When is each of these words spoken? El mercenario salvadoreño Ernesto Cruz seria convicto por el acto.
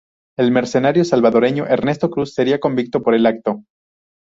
El 0.35 0.49
mercenario 0.49 1.05
salvadoreño 1.05 1.67
Ernesto 1.67 2.09
Cruz 2.09 2.33
seria 2.33 2.59
convicto 2.59 3.03
por 3.03 3.13
el 3.13 3.27
acto. 3.27 3.65